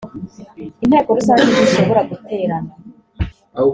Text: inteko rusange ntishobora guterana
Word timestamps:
inteko 0.83 1.09
rusange 1.17 1.45
ntishobora 1.51 2.01
guterana 2.11 2.71